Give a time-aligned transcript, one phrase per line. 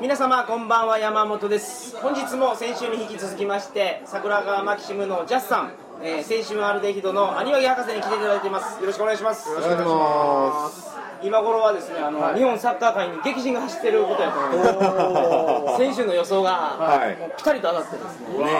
[0.00, 1.96] 皆様こんばんは山本です。
[1.98, 8.80] 本日も先週に引き続きまして桜川マキシムのジャスさん、えー、青春アルデヒドのアニワギ博士に来ていただいています。
[8.80, 9.50] よろしくお願いします。
[9.50, 10.90] よろしくお願いします。
[11.22, 15.76] 今頃はですねあの、はい、日本サッカー界に激震が走ってることやと思います。
[15.78, 18.44] 選手の予想が、はい、ピタリと当たってですね。
[18.44, 18.54] ね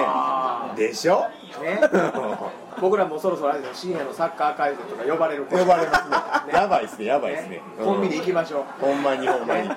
[0.77, 1.25] でしょ？
[1.62, 1.80] ね
[2.80, 6.08] 僕らもそろそろあれです深夜のサッカー会場とか呼ばれる呼ばれます
[6.46, 6.52] ね。
[6.52, 7.60] やばいっすねやばいっすね。
[7.79, 8.64] コンビニ行きましょう。
[8.80, 9.70] ほんまにほんまに。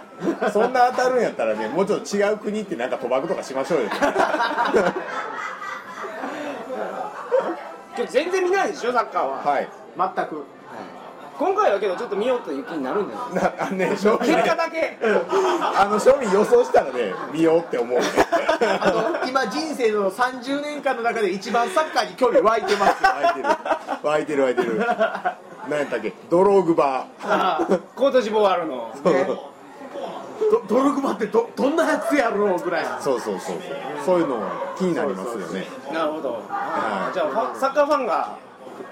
[0.52, 3.90] そんな当たるんやったらねもうちょっと違う国ってなんか賭博とかしましょうよ。
[8.10, 9.38] 全然見ないでしょサッカーは。
[9.44, 9.70] はい。
[9.98, 10.44] 全く
[11.38, 14.98] 今回はけどちょっと見ようという気になるんじゃないあね正味、ね、結果だけ。
[15.02, 18.00] あの庶民予想したらね見ようって思う。
[18.00, 18.06] ね
[18.80, 23.04] あの今人生の30年間の中で一番サッカーに興味湧いてます。
[23.04, 23.48] 湧いてる。
[24.04, 24.78] 湧いてる湧いてる。
[25.70, 26.14] 何やったっけ？
[26.30, 27.80] ドローグバー。
[27.96, 29.28] コートジボワールの、ね、
[30.68, 32.86] ドログバってどどんなやつやろうぐらい。
[33.02, 33.58] そうそうそう
[34.06, 34.20] そう。
[34.20, 34.44] いうの
[34.78, 35.66] 気になりますよね。
[35.94, 38.38] なるほど、はい、じゃあサッカーファンが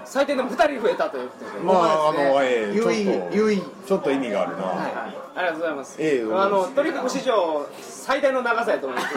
[0.06, 1.60] 最低でも2人増えたということで。
[1.60, 4.92] まあ、あの、えー、有意有意ちょっと意味があるな、はい、
[5.36, 9.16] ありがとうございます、えー、あのとにかく史上最大の長さやと思います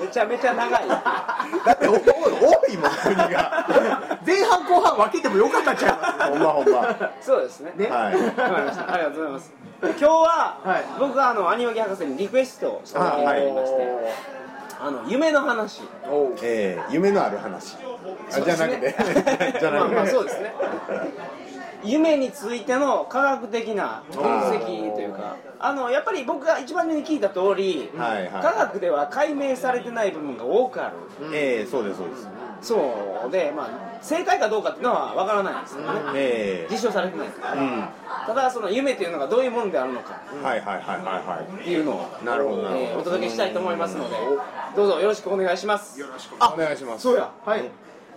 [0.00, 0.88] めちゃめちゃ長い。
[0.88, 4.18] だって多いもん国が。
[4.26, 6.30] 前半後半分けてもよかったちゃいます？
[6.30, 7.10] ほんまほんま。
[7.20, 7.72] そうですね。
[7.76, 8.14] ねはい。
[8.14, 8.92] わかりました。
[8.92, 9.52] ありがとうございます。
[9.82, 14.43] 今日は、はい、僕があのアニマギ博士にリクエストをしてもらいまして
[14.80, 15.82] あの夢の話。
[16.42, 17.76] えー、夢のある話。
[18.32, 18.94] あじゃなくて。
[19.60, 19.94] じゃなくて。
[19.94, 20.54] まあまあそうですね。
[21.84, 30.96] 夢についての科学的な分析というかあのやっぱり僕が一番目に聞いた通り、はいはい、科学では解明されてない部分が多くある、
[31.34, 32.28] ええー、そうですそうです。
[32.62, 33.30] そう。
[33.30, 35.54] でまあ正解かどうかっていうのは分からない。
[35.56, 35.60] ん。
[35.62, 36.66] ですけどね、え。
[36.68, 37.88] ー、実証されてないですから、うん、
[38.26, 40.20] ただその夢っていうのがどういうものであるのか。
[40.42, 44.16] はいはいはいはいはいっていうのをなるほどなるほど、えー、お届けしたいと思いますので
[44.76, 45.98] どうぞよろしくお願いします。
[45.98, 47.02] よろしくお願いします。
[47.02, 47.30] そうや。
[47.44, 47.70] はい。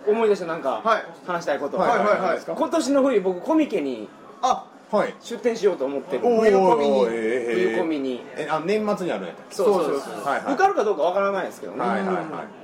[0.06, 0.82] 思い出したなんか
[1.26, 2.40] 話したいこと、はいはいはい。
[2.46, 4.08] 今年の冬僕コミケに
[4.42, 5.14] あはい。
[5.20, 6.22] 出店しようと思ってる。
[6.22, 7.04] 冬コミに。
[7.06, 8.20] 冬コミに。
[8.36, 10.40] えあ年末にあるんやったそうそうそうはい。
[10.52, 11.80] 受かるかどうかわからないですけどね。
[11.80, 12.57] はいはいはい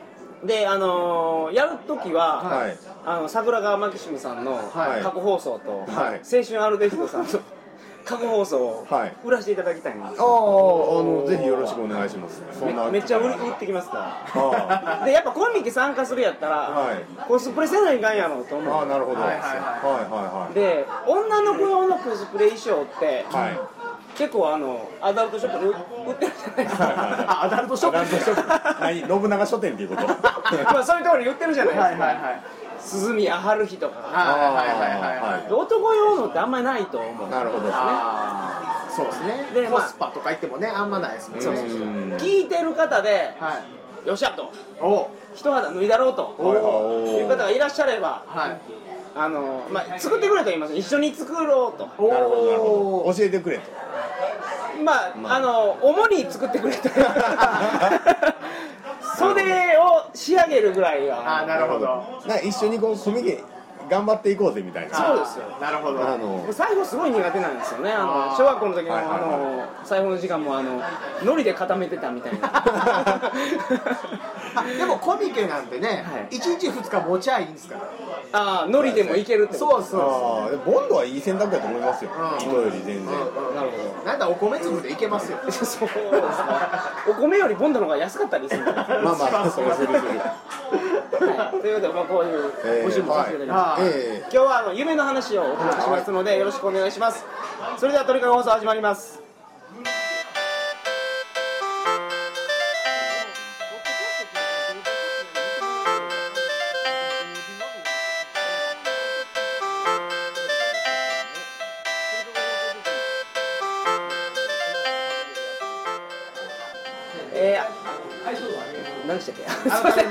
[0.46, 7.28] であのやる時は、はい、あの桜川マキシムさんの過去放送と、はい、青春アルデヒドさんの
[8.04, 8.86] 過去放送を
[9.24, 12.42] 売らせていただきたいんです、はい、ああのぜひよろしくお願いします。
[12.62, 15.02] めめっちゃ売売ってきますから。
[15.06, 16.96] でやっぱコンビニ参加するやったら、はい、
[17.26, 18.74] コスプレせないかんやろと思う。
[18.74, 19.22] ああなるほど。
[19.22, 20.54] はいはいはい。
[20.54, 23.58] で女の子用のコスプレ衣装って、はい、
[24.16, 25.72] 結構あのアダルトショップで売
[26.12, 27.42] ってるじゃないですか。
[27.44, 28.80] アダルトショップ？
[28.80, 29.00] 何？
[29.00, 30.06] 信長書店っていうこと？
[30.06, 32.42] まあそういうところに売ってるじゃないですか、はいはいはい。
[32.80, 33.98] 鈴宮春日とか。
[34.00, 37.82] はいはいはいはい男用のってあんまりないと思うなるほどですね。
[38.94, 39.48] そうですね。
[39.52, 42.16] でコスパとか言ってもねあんまないですもんね。
[42.16, 43.60] 聞いてる方で、は
[44.04, 44.52] い、よっしゃと。
[44.80, 45.10] お。
[45.34, 46.36] 一肌脱いだろうと。
[46.38, 48.60] いう方がいらっしゃれば、はい、
[49.16, 51.86] あのまあ、作ってくれと言います一緒に作ろうと。
[51.86, 53.14] なるほどなるほど。
[53.14, 53.62] 教えてくれと。
[54.82, 56.88] まあ、まあ、あの主に作ってくれと。
[59.16, 59.42] 袖
[59.78, 61.42] を仕上げるぐらいは。
[61.42, 62.02] あなるほど。
[62.26, 63.44] な一緒にこうコミケ
[63.88, 64.96] 頑張っていこうぜみたいな。
[64.96, 65.44] そうですよ。
[65.60, 66.08] なるほど。
[66.08, 67.92] あの最後すごい苦手なんですよね。
[67.92, 70.80] あの小学校の時の、あの最後の時間もあの
[71.22, 72.50] 海苔で固めてたみたいな
[74.78, 77.80] でもコミケなんてね、はい、1日2日持ちゃいいんですから。
[78.32, 80.70] ああ海苔でもいけるってそうそうそう。
[80.70, 84.10] ボンドはいい選択だと思いますよ、うん、糸より全然、うん、なるほど。
[84.10, 85.38] なんだお米粒でいけますよ。
[85.50, 85.88] そうですね。
[87.08, 88.64] お米よりボンドの方が安かったりする。
[88.66, 90.00] まあまあそれするする
[91.14, 92.52] はい、ということで、まあ、こういう
[92.86, 93.92] 募集もさせていただきます、えーはい。
[93.94, 97.24] えー、今日はあの夢の話をお届けしますのでよろしくお願いします。
[97.78, 99.23] それでは鳥かご放送始まります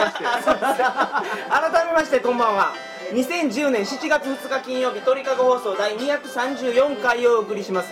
[0.05, 0.23] まして。
[0.23, 2.73] 改めましてこんばんは。
[3.11, 7.91] 2010年7月2日金曜日鳥かご放送第234回をお送りします。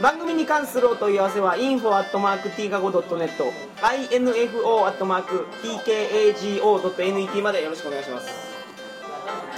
[0.00, 3.30] 番組に関するお問い合わせは info.tkago.net
[6.22, 8.28] info.tkago.net までよろしくお願いします。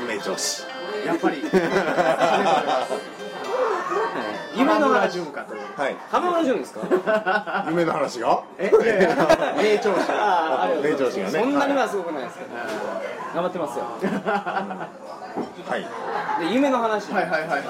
[0.07, 0.63] 名調子
[1.05, 1.43] やっぱり
[4.57, 5.13] 夢の話。
[5.15, 5.55] 潤かと。
[5.81, 5.97] はい。
[6.11, 6.81] 浜村潤ですか
[7.69, 8.43] 夢の話が。
[8.59, 8.71] え
[9.57, 11.31] 名調子が名調子がね。
[11.31, 12.51] そんなにはすごくないですけど。
[13.35, 13.85] 頑張ってますよ。
[15.69, 16.45] はい。
[16.45, 17.13] で夢の話。
[17.13, 17.63] はいはいはいはい。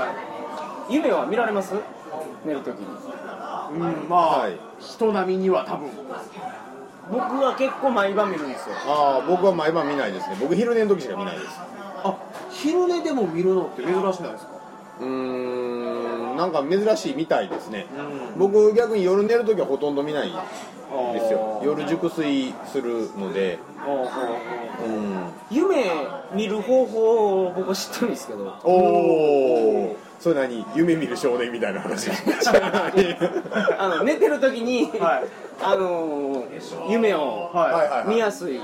[0.94, 1.74] 夢は見られます？
[2.44, 2.86] 寝るときに。
[3.70, 4.58] うんまあ、はい。
[4.80, 5.90] 人並みには多分。
[7.10, 8.74] 僕は結構毎晩見るんですよ。
[8.86, 10.36] ああ僕は毎晩見ないですね。
[10.40, 11.60] 僕昼寝の時しか見ないです。
[12.04, 12.16] あ
[12.50, 14.52] 昼寝でも見るのって珍しくないですか？
[15.00, 15.67] うーん
[16.38, 17.86] なんか珍しいみたいですね。
[18.36, 18.38] うん。
[18.38, 20.32] 僕逆に夜寝る時はほとんど見ないん
[21.12, 21.60] ですよ。
[21.64, 23.58] 夜熟睡するので。
[24.86, 25.30] うん。
[25.50, 25.90] 夢
[26.32, 28.54] 見る方法を僕は知ってるんですけど。
[28.62, 32.10] おおそれ何夢見る少年みたいな話。
[33.78, 35.24] あの寝てる時に、はい。
[35.60, 36.48] あのー
[36.90, 37.50] 夢を
[38.06, 38.60] 見やすい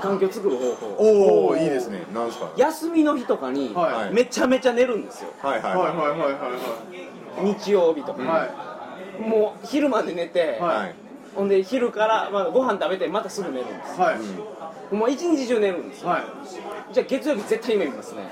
[0.00, 0.86] 環境を作る方法。
[0.98, 2.02] おおいいですね。
[2.14, 2.48] なんですか？
[2.56, 4.14] 休みの日とかにはい。
[4.14, 5.30] めちゃめちゃ寝るんですよ。
[5.42, 5.76] はいはいはい。
[5.76, 6.26] はいはいは
[7.42, 8.46] い日曜日とか、は
[9.18, 9.20] い。
[9.22, 10.60] もう昼まで寝て、
[11.34, 14.00] ほんで昼から、まあ、ご飯食べてまたすぐ寝るんです。
[14.00, 14.94] はい。
[14.94, 16.08] もう一日中寝るんですよ。
[16.10, 16.22] はい。
[16.92, 18.22] じゃあ月曜日絶対夢見ますね。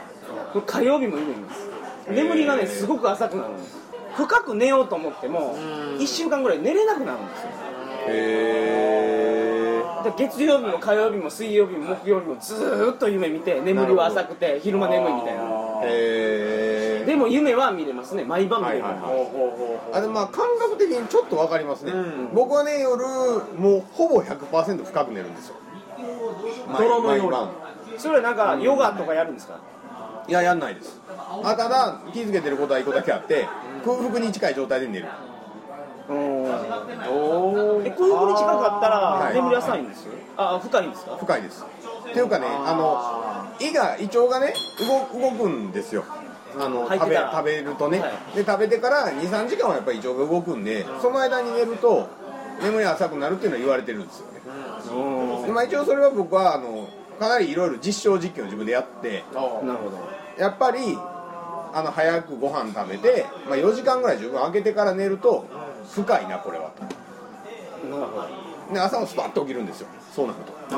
[0.66, 1.68] 火曜日も夢見ます
[2.08, 3.76] 眠りがねすごく浅くなるんです。
[4.14, 5.54] 深く寝ようと思っても
[5.98, 7.48] 1週間ぐらい寝れなくなるんですよ。
[8.08, 8.82] へ
[9.82, 15.42] えで月曜日も火曜日も水曜日も木曜日もずーっと夢見て眠りは浅くて昼間眠いみたいな。
[15.82, 19.08] へえでも夢は見れますね毎晩見れる、はいはいは
[19.94, 19.98] い。
[19.98, 22.30] あでもまあ感覚的にちょっとわかりますね、うん。
[22.34, 23.04] 僕はね夜
[23.58, 25.56] もうほぼ100%深く寝るんですよ。
[26.78, 27.30] 泥のよう
[27.92, 27.98] に。
[27.98, 29.58] それはなんかヨガとかやるんですか？
[30.28, 31.00] いややんないです。
[31.42, 33.46] あただ気づけてることは一個だけあって
[33.84, 35.06] 空腹に近い状態で寝る。
[36.08, 36.26] 空腹
[37.82, 40.12] に近かったはいら眠り浅いんですよ。
[40.36, 41.16] あ深いんですか？
[41.16, 41.64] 深いです。
[42.08, 44.54] っていうかねあの胃が胃腸がね
[45.12, 46.04] 動動くんですよ。
[46.58, 48.36] あの食べ食べるとね、はい。
[48.36, 52.08] で食べてから23時間はやっぱり胃腸が動くんでその間に寝ると
[52.62, 54.40] 眠りが浅くなるっていうのは言われてるんですよね。
[55.46, 56.88] でまあ一応それは僕はあの
[57.18, 59.98] かなりいろいろ実証実験を自分でやってなるほど
[60.38, 60.98] やっぱり
[61.72, 65.44] あの早くご飯食べて、まあ、4時間ぐらい十分空けてから寝ると
[65.92, 66.82] 深いなこれはと。
[66.82, 68.16] なるほ
[68.68, 68.74] ど。
[68.74, 69.88] で朝もスパッと起きるんですよ。
[70.14, 70.38] そうなる
[70.70, 70.76] と。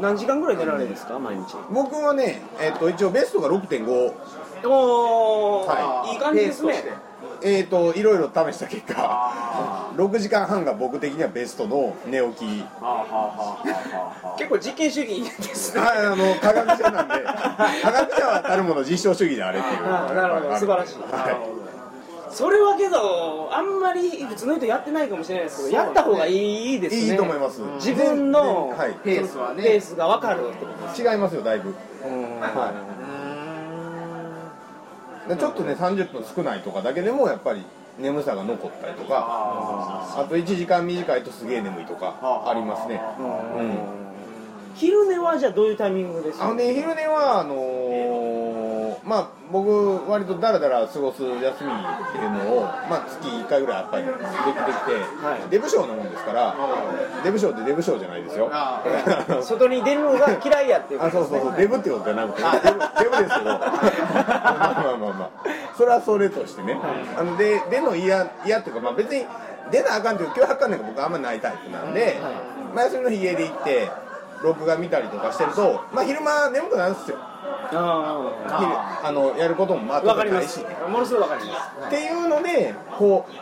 [0.00, 1.18] 何時間ぐらい寝られるんですか？
[1.18, 1.54] 毎日。
[1.70, 4.12] 僕はね、えっと一応ベストが6.5
[4.64, 6.16] おお、はい。
[6.16, 6.72] い感じですね。
[6.72, 7.10] ペースとして。
[7.42, 12.64] えっといろいろ試した結果6時間半が僕的にはベストの寝起き。
[14.38, 15.80] 結構実験主義ですね。
[15.80, 17.14] はいあの科学者なんで
[17.82, 19.76] 科学者はたるもの実証主義であれっていう。
[19.84, 20.56] あなるほど。
[20.58, 20.98] 素晴らしい。
[20.98, 21.60] は
[22.30, 27.12] それはけどあんまり普通の人やってないかもしれないですけどやった方がいいですね。
[27.12, 27.60] いいと思います。
[27.76, 28.94] 自分のはい。
[29.02, 29.62] ペースはね。
[29.62, 30.48] ペースが分かる。
[30.48, 31.74] ってこと違いますよだいぶ。
[32.04, 32.40] うん。
[32.40, 32.72] は
[35.30, 37.62] でちょっとね30分少ないとかだけでもやっぱり
[37.98, 39.26] 眠さが残ったりとか
[40.16, 42.16] あと1時間短いとすげえ眠いとか
[42.46, 43.00] ありますね。
[43.18, 43.78] うん。
[44.74, 48.29] 昼寝はじゃあどういうタイミングですあのね昼寝はあのー
[49.04, 55.50] まあ僕割とダラダラ過ごす休みっていうのを、まあ、月1回ぐらいやっぱりできてきて、はい。
[55.50, 56.56] デブ賞なもんですから
[57.24, 58.48] デブ賞ってデブ賞じゃないですよ。
[58.52, 58.82] あ
[59.42, 61.54] 外に出るのが嫌いやっていうあそうそうそう。
[61.56, 62.78] デブってことじゃなくてデブ。
[62.78, 63.50] デブですけど。
[63.58, 63.72] まあ
[64.14, 65.30] まあまあまあ
[65.76, 66.78] それはそれとしてね。
[67.16, 69.26] あので出の嫌嫌っていうか、まあ、別に
[69.70, 72.20] 出なあかんっていう脅迫観念が僕あんまりないタイプなんで、
[72.74, 73.90] まあ、休みの日家で行って
[74.42, 80.60] 録画見たりとかしてると、まあ、昼間眠くなるんですよあ昼あのやることもまあかります。
[80.60, 81.86] ないしものすごい分かります。
[81.86, 83.32] っていうのでこう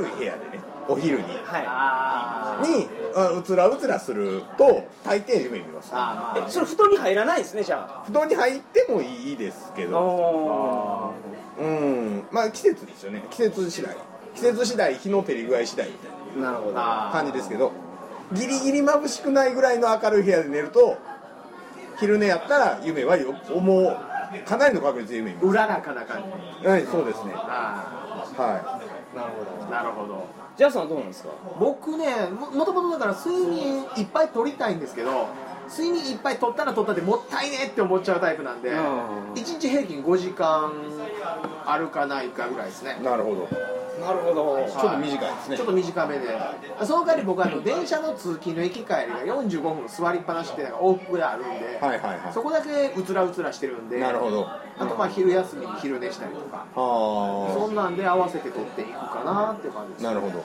[0.00, 1.24] 明るい部屋でねお昼に。
[1.44, 5.90] はにあうつらうつらすると大抵夢見ます。
[5.92, 11.12] あいえそれ布団に入らないですねじゃ布団に入ってもいいですけあどお
[11.60, 12.26] うん。
[12.30, 13.24] まあ季節ですよね。
[13.30, 13.96] 季節次第。
[14.34, 16.72] 季節次第日の照り具合次第みたいなるほど。
[16.72, 17.72] な感じですけど。
[18.32, 20.96] ギリギリ眩しくないぐらいの明るい部屋で寝ると
[21.98, 23.96] 昼寝やったら夢はよもう。
[24.46, 27.34] かなりの確率で夢見まうららかな感じすはいそうですね。
[27.36, 28.80] あは
[29.14, 29.66] なるほど。
[29.66, 30.24] あなるほど。
[30.56, 31.28] ジャスさんはどうなんですか？
[31.60, 35.26] 僕ねももともとだから睡眠いっぱい取りたいんですけど
[35.68, 39.32] 睡眠いっぱい取ったら取ったでもったいねって思っちゃうタイプなんでうん。
[39.34, 40.72] 1日平均5時間
[41.66, 42.96] あるかないかぐらいですね。
[43.00, 43.48] いなるほど。
[44.00, 44.66] なるほど。
[44.68, 45.56] ちょっと短いですね。
[45.56, 46.26] ちょっと短めで。
[46.84, 52.32] その代わり僕はあの電車の通勤の駅帰りが45分座りっぱなしってなんか往復であるんで、はいはいはい。
[52.32, 54.48] そこだけうつらうつらしてるんでなるほど。
[54.78, 60.06] あとまあ昼休みに昼寝したりとか、そあんなんで合わせて取っていくかなっていう感じです。
[60.06, 60.44] あなるほど。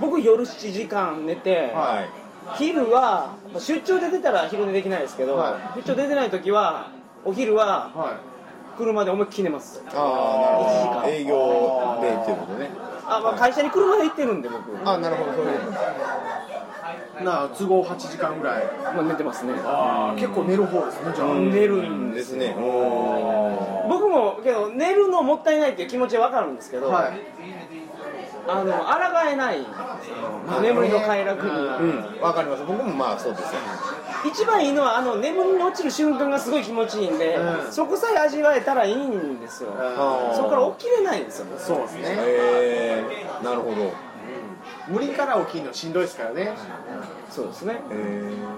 [0.00, 2.26] 僕夜7時間寝て、はい。
[2.58, 6.90] 昼はまあ出張で出たら昼寝できないですけど、は出張出てない時は
[7.24, 8.20] お昼はは
[8.76, 9.82] 車で思いっきり寝ます。
[9.88, 11.02] あ一時間。
[11.02, 12.70] あ営業でっていうことね。
[13.08, 17.22] あ、まあ、会社に車で行ってるんで僕、あなるほどそういうこと。
[17.22, 18.64] いなあ都合8時間ぐらい。
[18.94, 19.54] まあ、寝てますね。
[19.64, 27.20] ああ結構寝る方ですねじゃあ、寝るんでですすねお僕もけど寝るのもったいないっていう気持ちは分かるんですけど、はい。
[28.48, 29.66] あの抗えない
[30.62, 32.20] 眠りの快楽に、うん。
[32.20, 32.64] わかります。
[32.64, 33.46] 僕もまあそうですよ
[34.24, 37.72] 一番いいのはあの眠りに落ちる瞬間がすごい気持ちいいんで、うん。
[37.72, 41.46] そこさえ味わえたらいいんですよ、あーそこから起きれないんですよ。
[41.58, 42.02] そうですね。
[42.02, 43.04] へ
[43.42, 43.92] えなるほど。
[44.88, 46.52] 無理から起きるのしんどいですからね。
[47.30, 47.80] そうですね。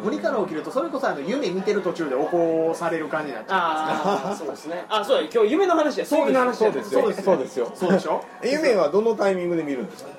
[0.05, 4.85] 無理から起きるとそれこそあの夢見てる途中で起こされる感じになっちゃああそうですね。
[4.89, 7.01] あそうだ今日夢の話や睡眠の話やそうですよ。
[7.01, 7.73] そうですそうですよ。
[7.75, 8.25] うそうでしょ？
[8.43, 10.11] え夢はどのタイミングで見るんですか？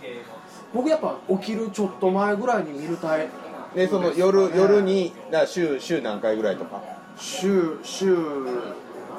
[0.73, 3.27] 僕やっぱ起きるちょっと前ぐらいに見るたい
[3.75, 6.81] でその夜夜にだ週週何回ぐらいとか？
[7.17, 8.15] 週週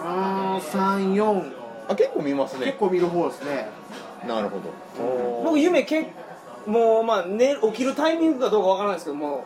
[0.02, 1.52] 34
[1.88, 3.68] あ結構見ます結ね構見る方ですね。
[4.26, 5.42] なるほど。
[5.44, 6.08] 僕夢け
[6.66, 9.44] もうまあ、ね、起きるタイミングかどうかわからないですけども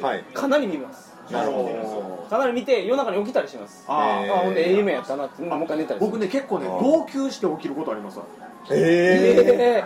[0.00, 0.24] はい。
[0.34, 1.14] かなり見ます。
[1.30, 2.30] なるほど。
[2.30, 3.84] かなり見て夜中に起きたりします。
[3.88, 4.34] あへー。
[4.34, 6.10] あほんでええ夢やったなってもう一回寝たりする。
[6.10, 8.24] 僕ね結構ね号泣して起きることありますわ。
[8.70, 9.84] えええ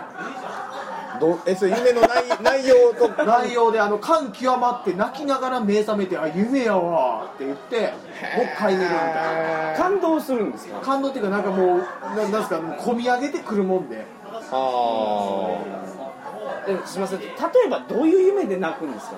[1.21, 7.79] どえそれ夢の内 内容と内容であの感極まって泣きながら目覚めてあ夢やわって言って
[8.35, 9.11] もう一回寝るみたいな。
[9.13, 10.79] え感動するんですか？
[10.81, 11.77] 感動っていうかなんかもう
[12.15, 14.05] ななんですかもう込み上げてくるもんで。
[14.51, 15.47] あ。
[16.67, 17.19] えすみません。
[17.19, 17.27] 例
[17.65, 19.15] えばどういう夢で泣くんですか？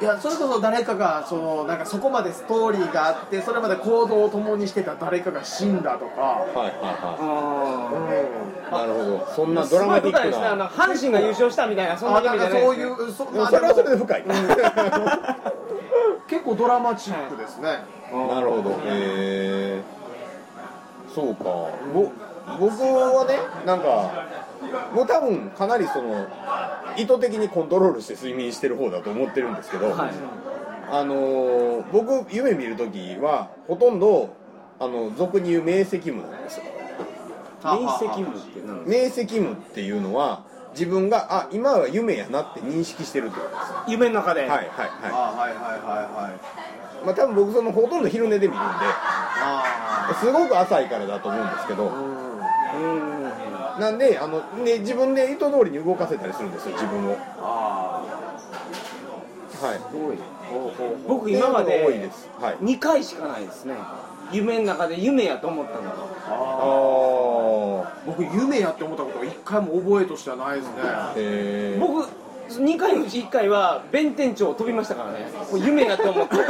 [0.00, 7.16] いやそれこそ誰かがそのなんかそこまでストーリーがあってそれまで行動を共にしてた誰かが死んだとか、あはいはいあ
[7.92, 8.72] はい。
[8.72, 9.32] なるほど。
[9.34, 14.24] そんなあドラマティックな阪神が優勝したみたいなそんなあなんか夢じゃないそういうそ,、それはそれで深い
[16.28, 17.78] 結構ドラマチックですね、
[18.12, 18.70] なるほど。
[18.70, 19.82] へえ
[21.14, 21.44] そうか。
[21.94, 22.12] ぼ
[22.58, 24.26] 僕はねなんか
[24.94, 26.26] もう多分かなりその
[26.96, 30.10] 意図的にコントロールして睡眠してる方だと思ってるんですけど、はい。
[30.90, 34.34] あのー僕夢見るときはほとんど
[34.78, 36.64] あの俗に言う明晰夢なんですよ。
[37.64, 43.72] 明晰夢って明晰夢っていうのは自分があ今は夢やなって認識してるってことです。
[43.72, 44.68] か夢の中で、はいはい
[45.02, 47.02] あははいはいはいはい。
[47.02, 51.88] いまあ多分僕そのほとんど昼寝で見るんあですごく浅いからだと思うんですけどう
[52.22, 52.25] ん
[53.78, 57.16] なんであの、ね、自分で意図通りに動かせたりするんですよ自分を。
[57.38, 58.02] あ
[59.62, 59.80] はい。
[61.06, 62.28] 僕今までです。
[62.40, 62.56] はい。
[62.56, 63.74] 2回しかないですね。
[64.32, 65.88] 夢の中で夢やと思ったのが。
[65.88, 65.94] あ
[66.28, 66.34] あ
[67.92, 70.74] あ僕夢やって思ったことが一回も覚えとしてはないですね。
[71.16, 72.08] へえ僕
[72.48, 75.28] 2回のうち1回は弁天町飛びましたからね。
[75.50, 76.36] これ夢やと思って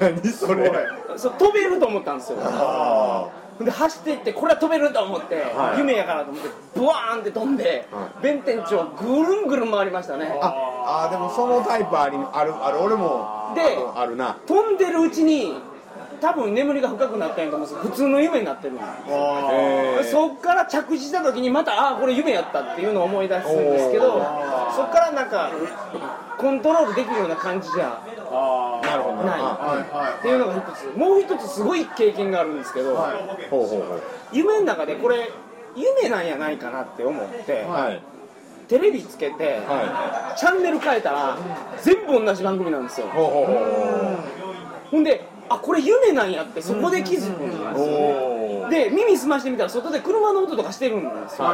[0.00, 0.72] 何それ。
[1.16, 2.38] そう飛べると思ったんですよ。
[2.42, 3.28] あ
[3.60, 5.78] で走っていってこれは飛べると思って、はい。
[5.78, 10.26] 夢やからと思ってブワーンって飛んで、は弁天町をぐるんぐるん回りましたね。
[10.42, 12.78] ああでもそのタイプありあるある。
[12.80, 13.62] 俺もで
[13.94, 14.36] ああるな。
[14.46, 15.54] 飛んでるうちに
[16.20, 18.82] 多分眠りが深くなったんやと思うんです普通の夢になってるんで
[20.04, 25.50] すそっから着地した時にまたああこれ夢やったっていうのを思い出すんですけどおそっからなんか
[26.38, 28.53] コントロールできるような感じじゃあ
[29.24, 32.98] ないあはいはいっていうのが一つもう一つすごい経験があるんですけど、
[34.32, 35.30] 夢の中でこれ
[35.76, 37.66] 夢なんやないかなって思って、
[38.68, 41.36] テレビつけて、はチャンネル変えたら
[41.82, 43.06] 全部同じ番組なんですよ。
[43.06, 43.10] い
[44.90, 47.92] ほんであこれ夢なんやってそこで気づくんですう
[48.62, 51.48] よで耳澄ましてみたら外で車の音とかしてるんですよ。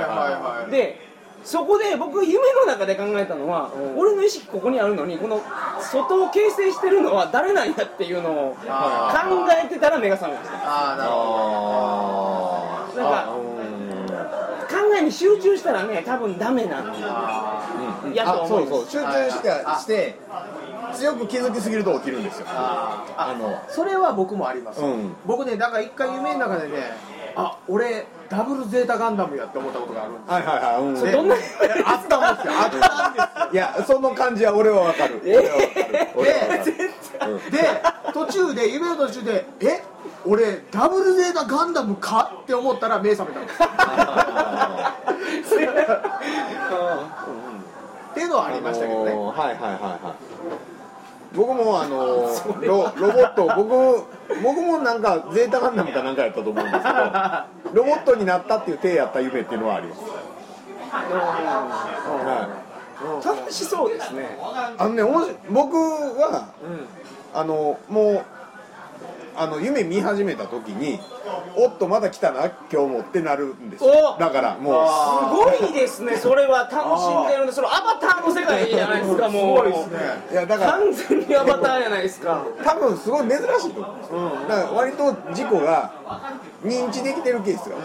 [0.71, 1.10] で
[1.43, 5.41] そこで僕夢の中で考えたのは俺の意識ここにあるのにこの
[5.81, 9.27] 外を形成してるのは誰なんやっていうのを考あ
[9.65, 10.57] えてたら目が覚めました。
[10.59, 13.01] ああなるほど。
[13.01, 14.91] あなんかあうん。
[14.91, 18.91] 考えに集中したらね多分ダメなんあうんやとあ思いうそそう。
[18.91, 19.79] 集中してあ。
[19.79, 20.19] して
[20.95, 22.47] 強く気づきすぎると起きるんですよ。
[22.49, 23.63] ああの。
[23.69, 25.15] それは僕もあります、うん。
[25.25, 26.97] 僕ねだから一回夢の中でね
[27.37, 30.97] あ俺ダブルゼータガンダムやって思ったことがあるんですはいはいはいうん。
[30.97, 32.53] それどんなあったんですよ。
[32.55, 32.87] あったんです
[33.47, 33.51] よ。
[33.53, 35.21] いやその感じは俺はわかる。
[35.25, 36.09] 俺はわかる。
[36.17, 36.63] 俺はわかる。
[37.33, 37.59] うんで
[38.15, 39.83] 途中で夢の途中でえ？
[40.27, 42.33] 俺ダブルゼータガンダムか？
[42.43, 43.59] って思ったら目覚めたんです。
[48.11, 49.13] っていうのはありましたけどね。
[49.13, 50.70] あのーはいはいはいはい
[51.35, 54.05] 僕もあのーロロボット僕
[54.43, 56.95] 僕もなんかゼータガンダムかなんかやったと思うんですけど
[57.73, 60.09] ロボットになったっていう体やった夢っていうのはあります、は
[63.23, 64.37] い、楽しそうですね。
[64.77, 65.03] あのね
[65.51, 66.49] 僕は
[67.33, 68.25] あのもう
[69.41, 71.01] あの夢見始めた時に
[71.57, 74.15] おっとまだ来たな今日もってなるんですよ。
[74.19, 75.55] おだからもう。
[75.57, 79.99] すごいですねそれは楽しんでるんでそれアバターの世界じゃないですかもう すごいですね。
[80.31, 83.97] いやだから完全にアバターじゃないですか多分すごい珍しいと思う。
[83.97, 83.99] ん。
[83.99, 85.91] ですよ、だから割と事故が
[86.63, 87.77] 認知できてるケースが、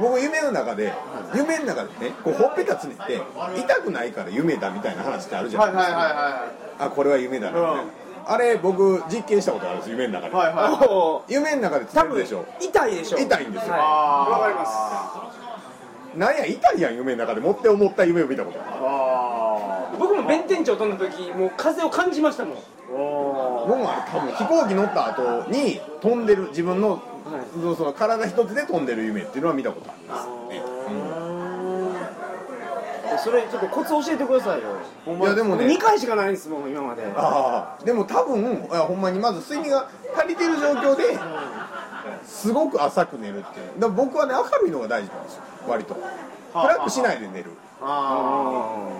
[0.00, 0.92] 僕夢の中で
[1.34, 3.20] 夢の中でねこうほっぺたつねって
[3.56, 6.46] 痛くないから夢だみたいな話ってあるじゃないですか、は
[6.78, 7.82] あこれは夢だなみたいな、
[8.26, 11.32] あれ僕実験したことあるんです夢の中で、いはいはい。
[11.32, 12.44] 夢の中でつ多分でしょ。
[12.60, 16.18] 痛いでしょ痛いんですよ、あーわかります。
[16.18, 17.40] なんや痛いやん夢の中で。
[17.40, 18.58] もって思った夢を見たこと。
[18.60, 22.56] あるあ僕も弁天町飛んだ時もう風を感じましたもん。
[22.56, 22.60] ー
[22.94, 27.00] お僕もあれ多分飛行機乗った後に飛んでる自分の,、
[27.76, 30.62] その体一つで飛んでる夢っていうのは見たことありますね、
[33.22, 34.68] それちょっとコツ教えてくださいよ。
[35.06, 35.66] うんいやでもね。
[35.66, 37.04] 2回しかないんですもん今まで。
[37.16, 37.84] ああ。
[37.84, 41.18] でも多分いやほんまにまず睡眠が足りてる状況で
[42.24, 43.80] すごく浅く寝るっていう。
[43.80, 45.42] だ僕はね明るいのが大事なんですよ。
[45.68, 45.96] 割と。
[46.52, 47.50] 暗くしないで寝る、
[47.80, 48.90] あ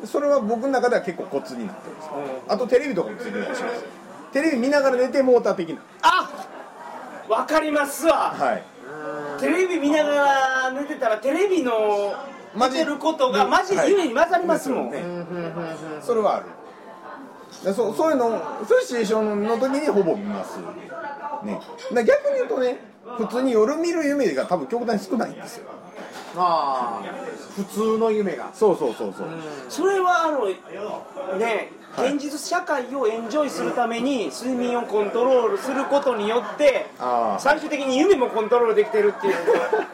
[0.00, 2.12] うん、それは僕の中では結構コツになってるんですよ
[2.46, 3.84] あとテレビとかもついてたりします。
[4.32, 5.80] テレビ見ながら寝てモーター的な。
[6.02, 6.30] あ
[7.26, 8.34] わかりますわ。
[8.34, 8.62] はい。
[9.40, 12.14] テレビ見ながら寝てたらテレビの
[12.54, 15.02] マジ出てることがマジで夢に混ざりますもん、ね
[16.00, 16.46] それはある。
[17.64, 18.28] だそうそういうの
[18.66, 20.58] そういうシチュエーションの時にほぼ見ます
[21.44, 21.60] ね。
[21.92, 22.78] だ逆に言うとね
[23.16, 25.70] 普通に夜見る夢が多分極端に少ないんですよ
[26.38, 27.28] あー。
[27.58, 28.50] 普通の夢が。
[28.54, 29.28] そうそうそうそう、
[29.68, 30.46] それはあの
[31.38, 36.86] ね現実社会をエンジョイするために睡眠をコントロールすることによって
[37.38, 39.34] 最終的に夢もコントロールできてるっていう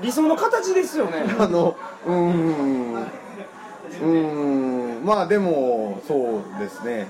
[0.00, 1.24] 理想の形ですよね。
[1.38, 2.94] あのうーん。
[2.94, 4.06] うー
[5.00, 5.04] ん。
[5.04, 7.08] まあでもそうですね。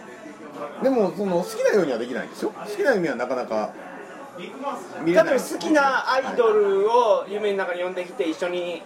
[0.82, 2.52] でもその好きなようにはできないんですよ。
[2.56, 3.70] 好きな夢はなかなか
[4.36, 8.82] 見例えばれない好きなアイドルを夢の中に呼んできて一緒に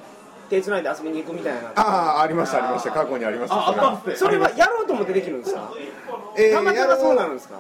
[0.49, 1.73] 手つないで遊びに行くみたいな。
[1.77, 1.81] あ
[2.19, 2.91] あありましたありました。
[2.93, 3.57] 過去にありました。
[3.57, 4.17] ああったんすね。
[4.17, 5.73] それはやろうと思ってできるんですか？
[6.37, 7.57] えーたまたまそうなるんですか？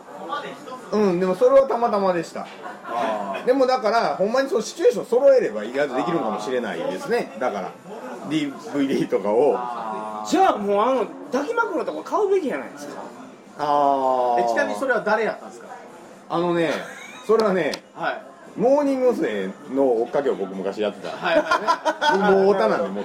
[0.92, 0.97] う。
[1.12, 2.47] んでもそれはたまたまでした。
[3.47, 7.37] でもだからほんまにそのシチュエーション揃えれば意外とできるかもしれないですね。
[7.38, 7.71] だから
[8.28, 9.54] DVD とかを。
[9.57, 13.02] あじゃあもうあの抱き枕とか買うべきじゃないですか？
[13.58, 15.69] あえちなみにそれは誰やったんですか？
[16.30, 16.71] あのね
[17.26, 18.23] それはねはい
[18.58, 19.50] モーニング娘。
[19.75, 21.16] の追っかけを僕昔やってた。
[21.16, 23.04] はいはい僕もうなんでもっ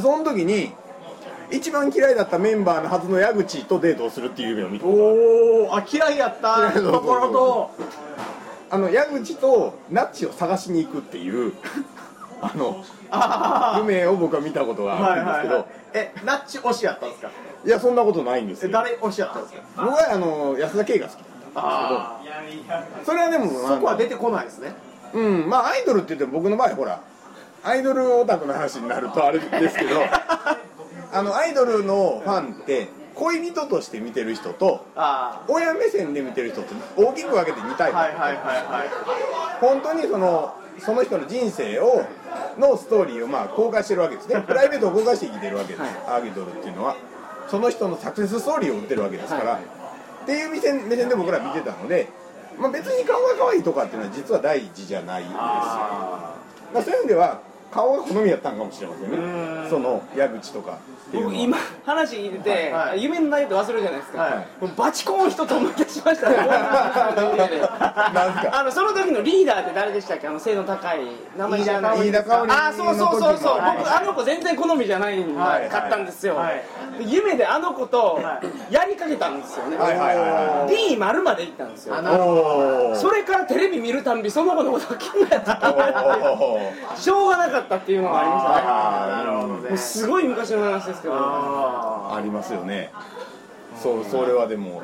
[0.00, 0.72] その時に
[1.50, 6.70] 一番嫌いだったメンバーのはずの矢口とデートをするっていう夢を見ておおあ嫌いやった。
[6.72, 7.70] ところと。
[8.72, 11.52] あの矢口とナッチを探しに行くっていう
[12.40, 17.30] あのあ夢を僕は見たことがあるんですけど、えナッチ推しやったんですか？
[17.66, 18.68] いやそんなことないんですよ。
[18.68, 19.60] え誰推しやったんですか？
[19.76, 21.18] 僕はあの安田圭が好き
[21.56, 22.19] あ
[23.04, 24.72] それはでもあそこは出てこないですね。
[25.12, 27.00] うんまあアイドルって言っても僕の場合ほら
[27.64, 30.00] アイドルオタクの話になるとあれですけど
[31.12, 38.90] あのアイドルのファンって恋人として見てる人とあ親目線で見てる人って大きく分けて2タイプ、あはいはいはいはい
[39.60, 42.02] 本当にそのその人の人生を
[42.58, 44.42] のストーリーをまあ公開してるわけですね。
[44.46, 46.96] プライベートを公開して生きてるわけです、アイドルっていうのは。
[47.48, 49.60] その人のサクセスストーリーを売ってるわけですから、はい。
[50.22, 52.08] っていう目線目線で僕ら見てたので、
[52.60, 55.38] まあ、別に顔が可愛いとかっていうのは実は第一じゃないんですよ。
[55.40, 56.36] あ
[56.74, 57.40] まあ、そういう意味では
[57.72, 59.70] 顔が好みやったんかもしれませんうねん。
[59.70, 60.78] その矢口とか
[61.08, 61.32] っていうのは。
[61.34, 64.46] 僕今話聞いてて、はい夢の内容って忘れるじゃないですか、はい。
[64.60, 66.30] もうバチコーン一つ思い出しました。
[66.34, 66.36] ね
[68.52, 70.28] あのその時のリーダーって誰でしたっけ？
[70.28, 71.00] あの背の高い
[71.36, 72.08] 名前知らない。
[72.08, 73.76] 飯田香織あーそうそうそうそう、はい。
[73.78, 75.68] 僕あの子全然好みじゃないんはい。
[75.68, 76.62] かったんですよ、はい。
[76.98, 80.88] で夢であの子とはやりかけたんですよね、はいはいはいはい。
[80.90, 81.94] D 丸まで行ったんですよ。
[82.96, 89.76] それからテレビ見るたんびその子のことが気になってしょうがなかったっていうのがありましたねなるほどね。
[89.76, 91.14] すごい昔の話ですけど。
[91.14, 92.90] あありますよね。
[93.80, 94.82] そうそれはでも。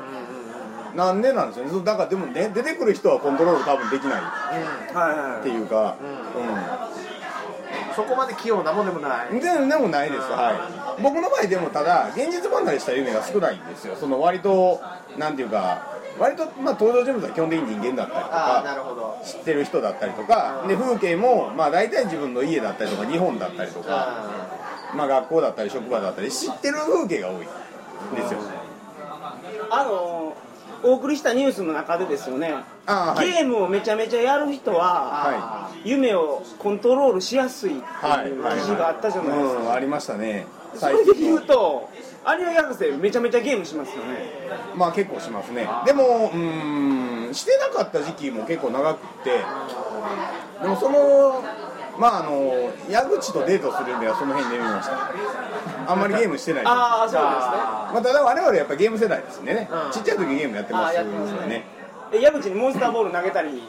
[0.95, 4.13] なんでなんですようだからでもね出てくる人はコントロール多分できない。
[4.13, 5.61] はいはいってい。
[5.61, 7.07] うかー
[7.95, 9.39] そこまで器用なもんでもない。
[9.39, 10.21] でもないです。
[10.21, 11.01] はい。
[11.01, 13.95] 僕の場合でもただ現実離れした夢が少ないんですよ。
[13.95, 14.81] その割と
[15.17, 19.21] なんていうか割とまあ登場人物は基本的に人間だったりとああなかるほど。
[19.23, 27.47] 知ってる人だったりとかで風景もまあ大体自分の家だったりとか日本だったりとかあまあ学校だったり職場だったり知ってる風景が多いんで
[28.27, 28.39] すよ。
[29.69, 30.35] あの
[30.83, 32.53] お送りしたニュースの中でですよね、
[32.85, 33.31] あーはい。
[33.31, 40.45] ゲームをめちゃめちゃやる人は、は夢をコントロールしやすいっていうはい記事があったじゃないですか、うんありましたね。
[40.75, 41.89] それで言うと
[42.35, 44.17] 有吉博士めちゃめちゃゲームしますよね。
[44.75, 45.67] まあ結構しますね。
[45.85, 49.41] でもうーんしてなかった時期も結構長くって。
[50.61, 51.41] でもその
[51.97, 55.91] まああの矢口とデートする夢はその辺で見ました。
[55.91, 56.61] あんまりゲームしてない。
[56.61, 57.21] ですああそうですね。
[57.21, 59.91] あまあ、ただ我々やっぱゲーム世代ですんでね、うん。
[59.91, 61.65] ちっちゃい時ゲームやってますよね。
[62.11, 63.57] え矢口にモンスターボール投げたり。
[63.57, 63.61] い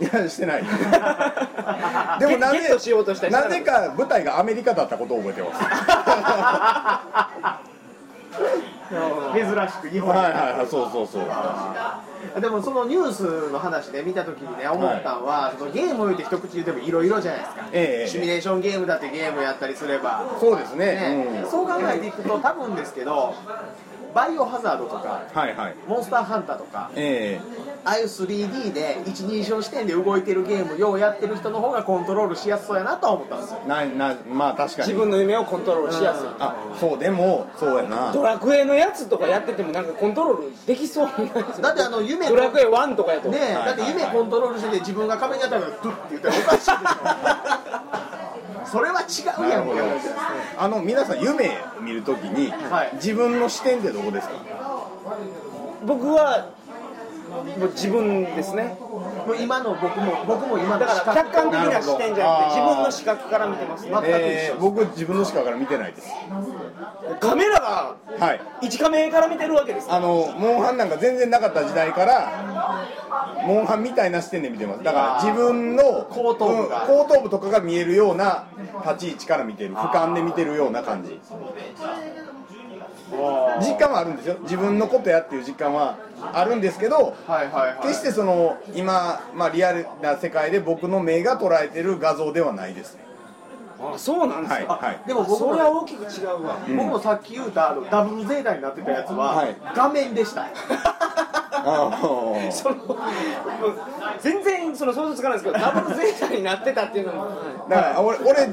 [0.00, 0.64] やしてない。
[0.64, 0.68] で
[2.26, 5.54] でもなぜゲットしようとしたりしたらなぜか舞台がアメリカだったことを覚えてま
[7.64, 7.68] す
[9.32, 12.40] 珍しく日本はいはいはいそうそうそう。
[12.40, 18.08] でもそのニュースの話で見た時にね思ったのは、そのゲームを言って一口言ってもいろいろじゃないですか、ええ。
[18.08, 20.86] シミュレーションゲームだってゲームやったりすれば、そうですね。
[20.86, 21.42] ね。
[21.44, 21.50] うん。
[21.50, 23.34] そう考えていくと多分ですけど
[24.14, 25.74] バイオハザードとかはいはい。
[25.86, 27.40] モンスターハンターとかえ
[27.84, 33.60] ああいう 3D で一人称視点で動いてるゲームようやってる人の方がコントロールしやすそうやなとは思ったんですよ。
[33.64, 34.88] えななまあ確かに。
[34.88, 36.28] 自分の夢をコントロールしやすい。
[36.38, 38.12] あそうでもそうやな。
[38.12, 41.08] ドラクエのやつとかやっててもなんかコントロールできそう
[41.60, 48.21] だってあの夢ドラクエ1とかやとねえ、はいだって夢コントロールしてて自分が壁に当たるからドゥッて言ったらおかしいでしょ
[48.72, 49.04] それは違
[49.38, 49.72] うやんけ
[50.56, 51.50] あの皆さん夢
[51.82, 52.90] 見るときに、はい。
[52.94, 54.34] 自分の視点ってどこですか？
[55.84, 56.48] 僕は
[57.32, 58.76] もう自分ですね。
[59.26, 63.86] もう今の僕も僕も今のだから客観的な視点じゃなくて自分の視覚から見てます。
[63.86, 66.08] ねえー、僕自分の視角から見てないです。
[67.20, 68.40] カメラがはい。
[68.66, 69.90] 1カメから見てるわけです。
[69.90, 72.86] あのモンハンなんか全然なかった時代から
[73.46, 74.84] モンハンみたいな視点で見てます。
[74.84, 76.86] だから自分の後頭部が。
[76.86, 78.46] うん後頭部とかが見えるような
[78.84, 79.74] 立ち位置から見てる。
[79.74, 81.20] 俯瞰で見てるような感じ
[83.60, 84.36] 実感はあるんですよ。
[84.42, 85.98] 自分のことやっていう実感は
[86.32, 87.86] あるんですけどはいはいはい。
[87.86, 93.02] 決してその今、まあ、リアルな世界で僕の目が捉えてる画像ではないですね。
[93.80, 95.00] あそうなんですか、はいはい。
[95.08, 99.56] でも僕もそれは大きく違うわ、僕もさっき言うたあのダブルゼータになってたやつは、はい。
[99.74, 100.46] 画面でした
[102.50, 102.98] その
[104.20, 107.28] 全然その想像つかないですけどダブルゼータになってたっていうのも、
[107.68, 108.48] だから俺俺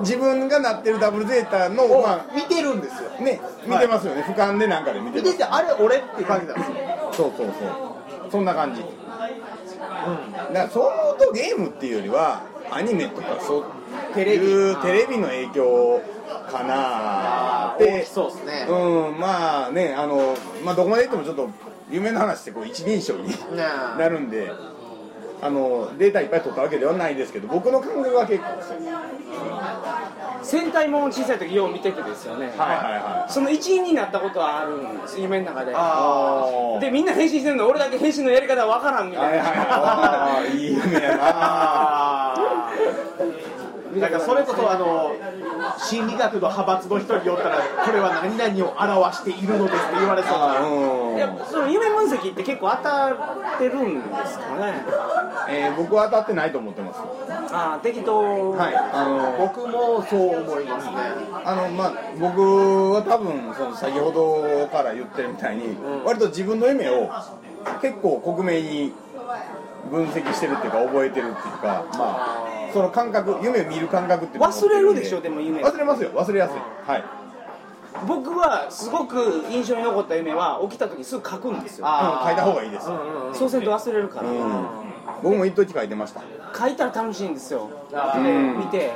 [0.00, 3.10] 自分がなってるダブルゼータの、をま見てるんですよ。
[3.18, 6.76] あね見てますよね、俯瞰でなんかで見て見ててあれ俺って感じなんですよ
[7.12, 8.30] そうそうそう。
[8.30, 8.90] そんな感じ、だか
[10.52, 13.64] らそう思うとゲームっていうよりはアニメとかそう
[14.14, 14.46] テレビ。
[14.46, 16.00] いうテレビの影響
[16.50, 18.66] かなっ大てきそうですね。
[18.68, 18.74] う
[19.14, 21.48] んまあねあのまあどこまでいってもちょっと
[21.90, 23.34] 夢の話ってこう一人称にね
[23.98, 24.50] なるんで
[25.42, 28.46] あのデータいっぱい取ったわけではないですけど僕の感覚は結構
[30.42, 32.58] 戦隊も小さい時よう見ててですよね、はいはい
[33.20, 33.32] はい。
[33.32, 35.72] その一員になったことはあるんです夢の中で。
[35.74, 36.46] あ
[36.76, 40.56] あでみんな変身してるの俺だけ変身のやり方わからんみたいな、はいはいはい。
[40.56, 42.36] いい夢やな
[44.00, 45.12] なん かそれこそあの
[45.78, 50.60] 心理学の派閥の人によったらこれは何々を表しているのですって言われそうな。
[50.60, 51.16] うん。
[51.16, 54.84] いやその夢分析って結構当たってるんですかね？
[55.48, 57.00] えー僕は当たってないと思ってます。
[57.52, 58.52] ああ適当。
[58.52, 58.74] はい。
[58.74, 60.92] あの僕もそう思いますね。
[61.44, 67.08] あのまあ僕は多分その先ほどから言ってるみたいに、割と自分の夢を
[67.80, 68.92] 結構克明に
[69.90, 72.45] 分析してるっていうか覚えてるっていうかまあ
[72.76, 75.64] その感覚夢を見る感覚って忘れるでしょんでも夢。
[75.64, 76.58] 忘れますよ忘れやすい。
[76.86, 77.04] はい。
[78.06, 81.86] 僕はすごく印象に残った夢は起きた時すぐ書くんですよ。
[81.88, 82.28] あうん。
[82.28, 82.86] 書いた方がいいです、
[83.32, 84.66] そうせんと忘れるから、うん。
[85.22, 86.20] 僕も一時書いてました。
[86.54, 87.70] 書いたら楽しいんですよ。
[87.94, 88.58] あでうん。
[88.58, 88.92] 見て。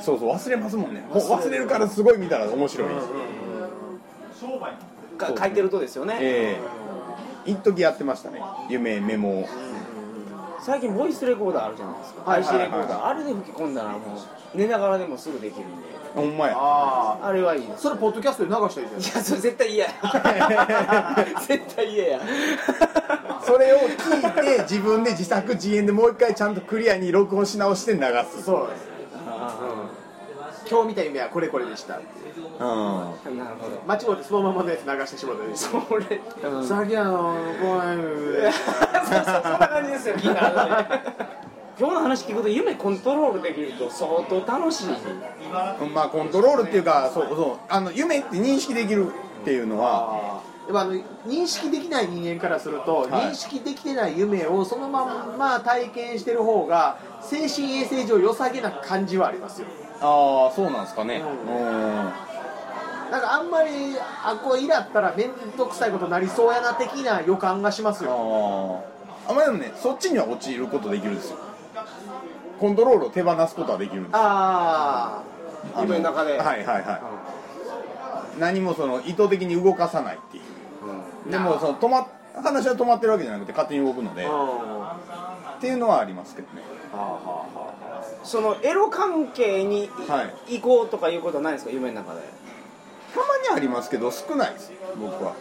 [0.00, 1.06] そうそう忘れますもんね。
[1.08, 2.88] もう忘れるからすごい見たら面白い、
[5.16, 6.58] か書いてるとですよね、え
[7.46, 7.50] え。
[7.52, 8.42] 一時やってましたね。
[8.68, 9.48] 夢メモを
[10.64, 15.84] 最近ボイスレコーダーあるじゃないですか、はい IC レコーダー、あれで吹き込んだらもう寝ながらでもすぐできるんで。
[16.14, 16.54] ほんまや。
[16.56, 17.74] ああれはいいです。
[17.74, 19.22] あそれポッドキャストで流したらいいじゃない？
[19.22, 19.92] いやそれ絶対嫌や。
[21.46, 22.20] 絶対嫌や。
[23.44, 28.00] それを聞いて自分で自作自演でもう一回ちゃんとクリアに録音し直して流
[28.30, 28.42] す。
[28.44, 28.93] そうです
[30.68, 31.98] 今日見た夢はこれこれでした。
[31.98, 33.38] うん。
[33.38, 33.82] なるほど。
[33.86, 36.58] 間違ってそのままのやつ流してしまったりそれ、う。
[36.58, 38.52] ん、さっきあのごめんそう
[39.04, 40.88] そうそんな感じですよ聞いたらね
[41.78, 44.86] 今日の話聞くと夢コントロールできると相当楽しい。
[45.92, 49.08] まあコントロールっていうかそうそうあの夢って認識できる
[49.42, 50.94] っていうのはでもあの
[51.26, 53.10] 認識できない人間からすると、はい。
[53.10, 59.68] 認識できてない夢をそのまんま体験してる方が精神衛生上良さげな感じはありますよ
[60.04, 61.22] ああそうなんですかね。
[61.22, 61.94] ううん。
[63.10, 63.70] なんかあんまり
[64.24, 68.84] あこれイラったら面倒くさいことなりそうやな的な予感がしますよ。
[69.26, 71.38] あまあでもねそっちには陥ることできるんですよ。
[72.60, 75.22] コントロールを手放すことはできるんですあ
[75.74, 76.38] あ夢の中で。
[76.38, 77.00] はいはいは
[78.36, 78.40] い。
[78.40, 81.30] 何もその意図的に動かさないっていう。
[81.30, 82.06] でもその止ま
[82.42, 84.26] 話は止まってるわけじゃなくて勝手に動くので。
[84.28, 84.98] あ
[85.56, 86.62] っていうのはありますけどね。
[88.22, 90.60] そのエロ関係にはい。
[90.60, 91.72] 行こうとかいうことはないんですか？
[91.72, 92.20] 夢の中で。
[93.14, 94.72] たまにありますけど少ないです。
[95.00, 95.34] 僕は。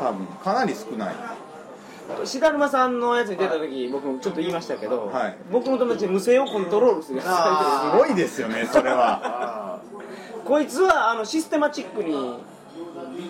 [0.00, 0.26] 多分。
[0.26, 1.14] かなり少ない。
[2.24, 5.36] シダルマさんのやつに出た時僕もちょっと言いましたけど、はい。
[5.50, 9.20] 僕の友達無声をコントロールするやつすごいですよねそれは。
[9.24, 9.80] あ
[10.44, 12.14] こいつはあのシステマチックに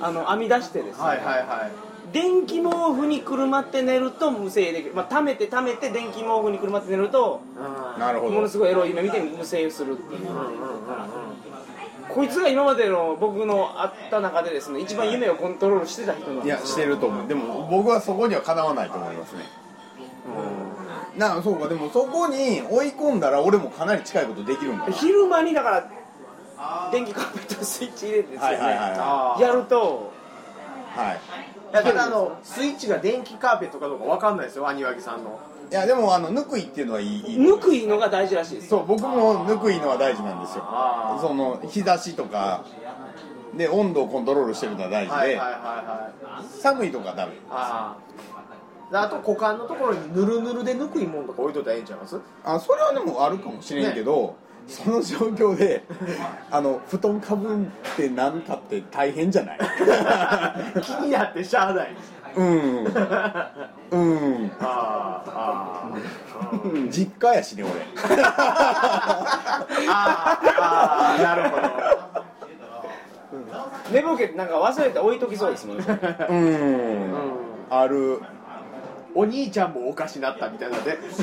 [0.02, 1.70] あの編み出してですね、ーはいはいはい
[2.16, 8.33] 電気毛布にくるまって寝ると無声できる、まあ、溜めて溜めて電気毛布にくるまって寝るとうんなるほど。
[8.33, 10.31] ものすごいエロい夢見て無声するっていう。
[10.31, 10.50] うんうんうん
[12.09, 17.29] こいつが今までの僕のあった中でですね一番夢をコントロールしてた人なんですいやしてると思う。
[17.29, 19.42] でも僕はそこにはかなわないと思いますね。
[21.18, 21.68] なそうか。
[21.68, 24.92] でもそこに追い込んだら俺もかなり近いことできるんだな。
[24.92, 25.90] 昼間にだから
[26.92, 29.42] 電気カーペットスイッチ入れてですよね、はいはいはいあー。
[29.42, 30.12] やると
[30.94, 31.18] はいい
[31.72, 35.38] やただあのスイッチが電気カーペットかどうかわかんないですよアニワギさんの。
[35.70, 37.38] いやでもあのぬくいっていうのはいいいい。
[37.38, 38.68] ぬくいのが大事らしいです。
[38.68, 40.64] そう僕もぬくいのは大事なんですよ。
[41.20, 42.64] その日差しとか
[43.57, 45.40] で温度をコントロールしてるのは大事で、
[46.61, 47.96] 寒いとかダメあ
[48.92, 52.20] あと股間のところにぬるぬるでぬくいもんとか置いといたらええんちゃいます？
[52.44, 55.85] あそれはでもあるかもしれんけど、その状況で
[56.50, 57.59] あの布団かぶっ
[57.96, 59.59] てなんかって大変じゃない？
[60.83, 61.96] 気になってしゃあない。
[62.37, 62.85] うん。
[62.85, 64.50] うん。
[64.61, 65.92] あああ
[66.90, 67.72] 実家やしね俺。
[68.22, 71.66] ああああなるほど。
[73.92, 75.85] 寝ぼけなんか忘れて置いときそうですもんね。
[76.29, 76.42] うん、う
[77.07, 77.14] ん。
[77.70, 78.20] ある
[79.16, 81.18] お兄ちゃんもおかしなったみたいなね弟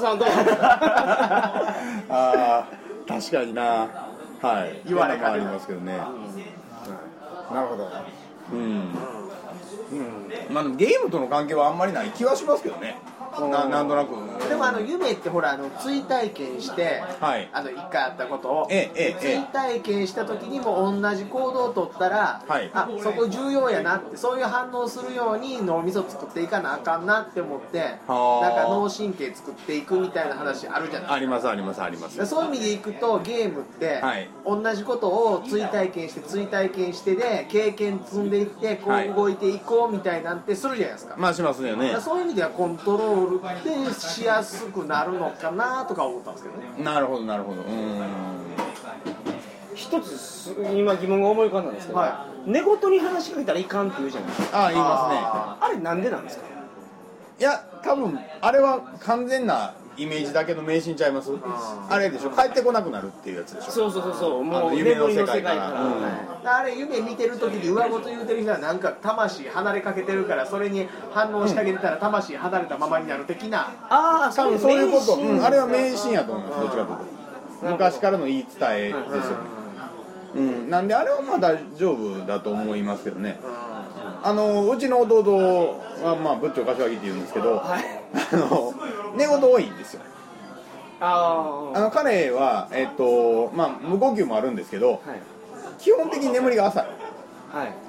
[0.00, 0.34] さんどうぞ
[2.08, 3.88] あー確かにな。
[4.42, 4.82] はい。
[4.86, 5.96] 言われかねありますけどね。
[5.96, 7.90] なるほど。
[8.52, 8.94] うん、
[10.50, 12.96] まあでもゲームとの関係はあんまりない気はしますけどね
[13.46, 14.48] ななんとなく。
[14.48, 17.48] でもあの夢ってほらあの追体験して、はい。
[17.52, 22.70] あの一回あったことを、ええええ追体験した時にも同じ行動を取ったら、はい。
[22.74, 32.18] あそこ重要やなってそういう反応をするように脳みそ作っていかなあかんなって思ってなんかはあ脳神経作っていくみたいな話あるじゃないありますありますあります。
[32.18, 34.28] でそういう意味でいくとゲームって、はい。
[34.46, 39.08] 同じことを追体験して追体験してで経験積んでいってこはい。
[39.10, 41.96] う動いていこうみたいなんてするじゃないですか,、まあしますよね。
[42.00, 43.40] そういう意味ではコントロールっ
[43.94, 46.82] てしやすくなるのかなとか思ったんですけどね。
[46.82, 47.62] なるほどなるほど。
[47.62, 48.02] うん。
[49.74, 54.58] 一つす今疑問が思い浮かんだんですけど、は寝言に話しかけたらいかんって言うじゃないですか。
[54.58, 55.20] ああ言いますね。
[55.60, 56.44] あれなんでなんですか？
[57.38, 61.30] いや多分あれは完全なイメージだけの迷信ちゃいます？
[61.88, 62.30] あれでしょ？
[62.30, 63.70] 帰ってこなくなるっていうやつでしょ？
[63.70, 64.40] そうそうそうそう。
[64.40, 65.70] あもうの夢の世界か世界から。
[65.72, 66.48] ら、うん。
[66.48, 77.70] あれ夢見てる時に上言言うてる人はなんか魂離れかけてるからそれに反応してあげてたら魂離れたままになる的な、ああ多分そういうこと、うん、あれは迷信やと思いますどっちかというと。
[77.70, 79.36] 昔からの言い伝えですよ、
[80.36, 83.40] うん、なんであれはまあ大丈夫だと思いますけどね。
[84.20, 87.84] あのうちの弟はまあ仏頂柏木って言うんですけど、はい。
[88.32, 88.74] あの
[89.16, 90.02] 寝言多いんですよ。
[91.00, 95.20] ああの彼はえっとまあ無呼吸もあるんですけどあはい。
[95.78, 96.86] 基本的に眠りが浅は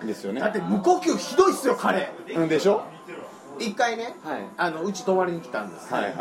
[0.01, 0.05] い。
[0.05, 0.39] いですよね。
[0.41, 2.11] だって無呼吸ひどいっすよ彼。
[2.35, 2.83] うんでしょ？
[3.59, 4.41] 一回ね、はい。
[4.55, 6.13] あのうち泊まりに来たんです、はいはい。
[6.13, 6.15] っ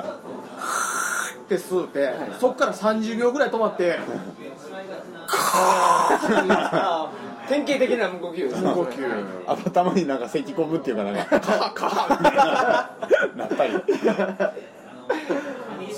[1.48, 2.04] て吸うて、い。
[2.40, 3.96] そっから30秒ぐらい止まって
[7.48, 8.68] 典型的な無呼吸ですね。
[8.68, 9.04] 無呼吸。
[9.46, 13.72] あとたまになんか咳込むっていうかなんかカハカハみたいななったり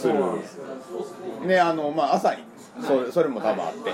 [0.00, 0.14] する。
[1.46, 2.38] であのまあ浅い。
[2.86, 3.92] それそれも多分あって。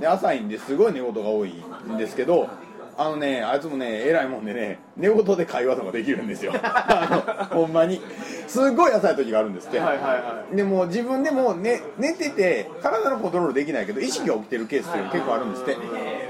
[0.00, 1.54] で浅いんですごい寝言が多い
[1.88, 2.48] んですけど
[2.96, 6.52] あのねあいつもね偉いもんでね寝言で会話とかできるんですよ。
[6.62, 8.00] あのほんまに。
[8.46, 15.76] すごい浅い時があるんですって、はいはいはでも自分でも寝寝てて体のコントロールできないけど意識が起きてるケースっていうの結構あるんですって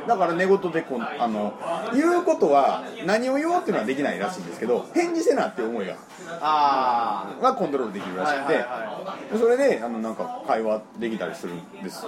[0.06, 1.54] だから寝言でこうあの
[1.94, 5.96] 言うことは何を言おうっていうのはできないらしいんですけど返事せなっていう思いが
[6.40, 12.04] あがコントロールできるらしくて、はいはいはそれであのなんか会話できたりするんです。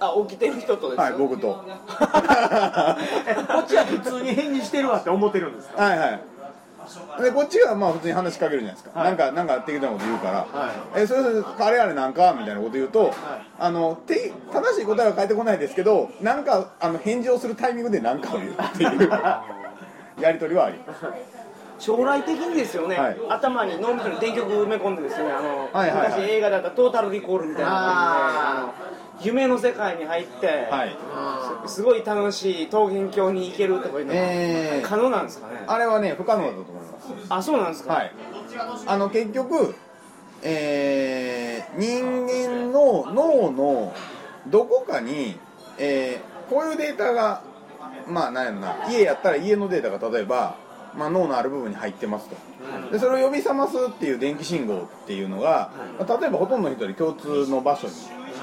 [0.00, 1.64] あ起きてる人とですよはい僕と。
[1.88, 2.96] あ
[3.48, 5.82] こっちは普通に返事してるわって思ってるんですか？
[5.82, 6.20] はいはい
[7.22, 9.08] でこっちはまあ普通に話しかけるじゃないですか、はい。
[9.08, 10.38] なんかなんか適当なこと言うから。
[10.38, 13.12] は「えそれそれあれあれなんか?」みたいなこと言うと、
[13.58, 19.10] あのて正しい答えは返ってこないですけどなんかあの返事をするタイミングで何かを言うっていう
[20.20, 20.78] やり取りはあり。
[20.86, 21.04] ます
[21.78, 23.16] 将来的にですよね、はい。
[23.30, 26.08] 頭に脳みそに電極埋め込んでですねあの、はいはいはい。
[26.10, 30.96] 昔映画だったらトータルリコールみたいな感じで夢の世界に入って、はい。
[31.66, 34.88] すごい楽しい桃源郷に行けるとかいうのはえー。
[34.88, 37.26] 可能なんですかね、あれはね不可能だと思います。
[37.28, 38.12] あそうなんですか、はい。
[38.86, 39.74] あの結局
[40.42, 43.94] えー人間の脳の
[44.48, 45.36] どこかに、
[45.78, 47.42] えーこういうデータが
[48.08, 50.56] まあなんやろな家やったら家のデータが例えば
[50.96, 52.36] まあ、脳のある部分に入ってますと。
[52.90, 57.92] でそれを呼び覚ますっていう電気信号っていうのが、まあ例えばほとんどの人に共通の場所に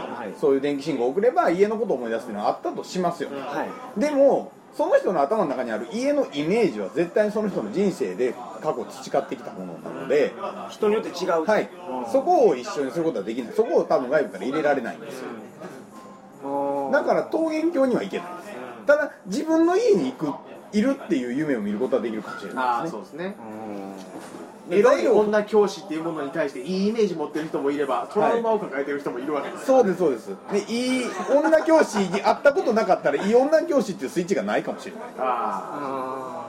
[0.03, 0.33] はい。
[0.39, 3.65] そういう電気信号を送れば家のことを思い出すっていうのはあったとしますよ、は
[3.97, 3.99] い。
[3.99, 10.33] でもその人の頭の中にある家のイメージは絶対にその人の人生で過去培ってきたものなので、
[10.69, 11.69] 人によって違うはい、
[12.11, 13.53] そこを一緒にすることはできない。
[13.53, 15.27] そこを多分外部から入れられないんですよ。
[16.45, 16.91] うん。
[16.91, 18.27] だから桃源郷には行けない。
[18.85, 20.33] ただ自分の家に行く
[20.73, 22.89] いるっていう夢を見ることはできるかもしれあないですね。
[22.89, 23.35] あそうですね。
[24.69, 24.77] うん。
[24.77, 30.29] エロい女教師っていうものに対していいイメージ持ってる人もいればトラウマを抱えてる人もいるわけです、そうですそうです。
[30.51, 35.01] でいい女教師に会ったことなかったらいい女教師っていうスイッチがないかもしれない。
[35.19, 36.47] あああ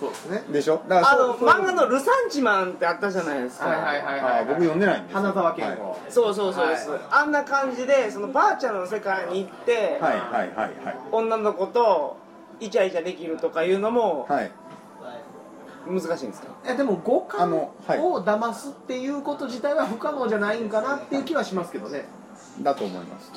[0.00, 0.42] そうですね。
[0.50, 0.82] でしょ？
[0.88, 5.20] だからあの漫画の「ルサンチマン」ってあったじゃないですか、はいはいはいあはいー僕読んでないんですよ。
[5.20, 5.76] 花沢健はい。
[5.76, 7.00] 吾、そうそうそうです、はい。
[7.10, 10.48] あんな感じでそのバーチャルの世界に行って、はいはいはい
[10.84, 10.96] はい。
[11.12, 12.16] 女の子と
[12.60, 14.50] イチャイチャできるとかいうのもはい。
[15.88, 16.48] 難しいんですか？
[16.66, 17.72] えでも五あ感を
[18.22, 22.04] 騙すっていうこと自体は不可能じゃないんかなっていう気はしますけどね、
[22.60, 23.32] だと思います。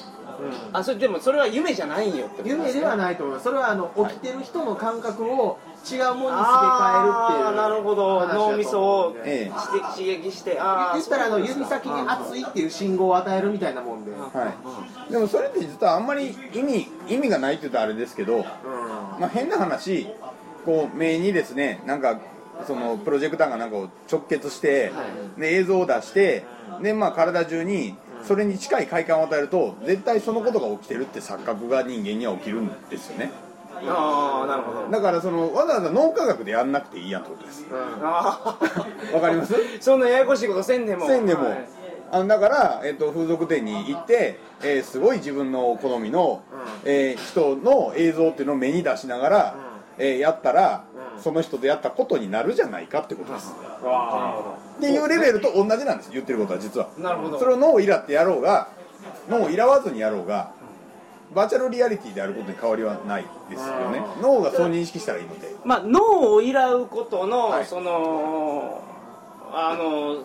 [0.74, 3.46] あそれでもそれは夢じゃないよってこと夢ではいないと思います。
[3.46, 9.16] それはあの起きてる人の感覚を違うものにすげ替えるっていうなるほど脳みそを
[9.96, 14.54] 刺激してああ言ったらあの指先に熱いっていう信号を与えるみたいなもんで、は
[15.10, 15.12] い。
[15.12, 18.46] でもそれって実はあんまり意味意味がないって言うとあれですけど
[19.20, 20.08] まあ、変な話
[20.66, 22.20] こう目にですねなんか
[22.66, 25.04] そのプロジェクターがなんかを直結して、は
[25.38, 26.46] で映像を出して
[26.82, 33.32] で、まあ、体中にそれに近い快感を与えると絶対そのことが起きてるって錯覚が人間には起きるんですよね
[33.88, 34.90] ああなるほど。
[34.90, 37.66] だからそのわざわざ脳科学でやんなくていいやんってことです。
[38.02, 38.58] あ
[39.14, 39.54] わかります？
[39.56, 41.08] あ そんなややこしいことせんでも。
[41.08, 41.68] せんでも、はい。
[42.12, 46.42] あのだから、えっと風俗店に行って、えーすごい自分の好みの、
[46.86, 49.56] えー人の映像っていうのを目に出しながら、
[49.98, 50.84] えーやったら、
[51.18, 53.54] その人とやったことになるじゃないかってことです、
[54.78, 56.12] っていうレベルと同じなんです。
[56.12, 56.90] 言ってることは実は。
[57.00, 57.40] なるほど。
[57.40, 58.68] それを脳をいらってやろうが
[59.30, 60.52] 脳をいらわずにやろうが
[61.34, 64.02] バーチャルリアリティであることに変わりはないですよね。
[64.22, 65.56] 脳がそう認識したらいいので。
[65.66, 67.66] まあ脳をいらうことの、はい。
[67.66, 68.82] その
[69.52, 70.24] あの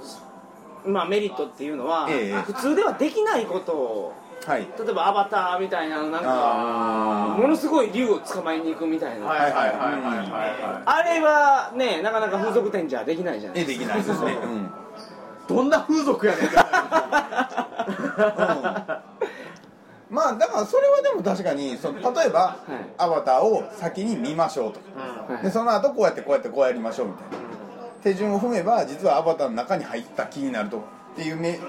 [0.91, 2.43] まあメリットっていうのは、ええ。
[2.43, 4.15] 普通ではできないことを
[4.47, 4.61] はい。
[4.79, 9.35] 例えばアバターみたいななんかあものすごい竜を捕まえに行くみたいな、あ
[11.03, 14.65] れはねなかなか風俗店じゃできないじゃない絵できないですね、うん。
[14.65, 14.69] い
[15.49, 16.57] どんな風俗やねんって
[20.11, 22.73] まあだからそれはでも確かにその例えば、い。
[22.97, 25.43] アバターを先に見ましょうとか、はい。
[25.43, 27.37] でその後こうやってこうやってこうやりましょうみたいな、
[28.03, 31.61] 手順を踏めば実はアバターの中に入った気になるとっていう夢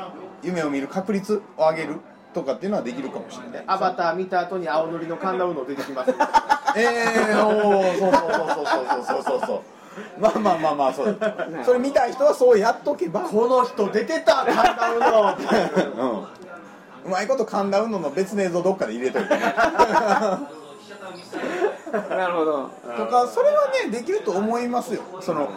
[0.41, 1.95] 夢を見る確率を上げる
[2.34, 3.63] とかっていうのはできるかもしれない。
[3.67, 6.12] アバター見た後に青のりの神田うの出てきます。
[6.78, 6.84] え
[7.32, 9.60] えー、おーそうそうそうそうそうそうそうそう
[10.19, 13.21] まあまあまあまあそうだそれ見たい人はそうやっとけば。
[13.21, 15.36] この人出てた神田うの
[16.32, 16.38] うん
[17.05, 19.39] うまいこと神田うのの別の映像どっかで入れといてね。
[22.09, 22.69] なるほど。
[22.97, 25.01] とかそれはねできると思いますよ。
[25.21, 25.49] その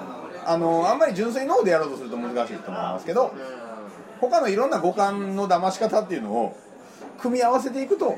[0.45, 3.33] あのあんまり純粋の方でやろうとすると難しいと思いますけど
[4.21, 6.57] 他のいろんな五感の騙し方っていうのを
[7.21, 8.17] 組み合わせていくと